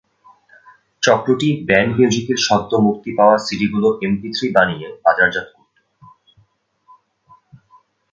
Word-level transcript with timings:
চক্রটি 1.03 1.49
ব্যান্ড 1.67 1.91
মিউজিকের 1.97 2.39
সদ্য 2.47 2.71
মুক্তি 2.85 3.11
পাওয়া 3.17 3.37
সিডিগুলো 3.45 3.87
এমপিথ্রি 4.01 4.47
বানিয়ে 4.55 4.87
বাজারজাত 5.03 5.47
করত। 5.53 5.75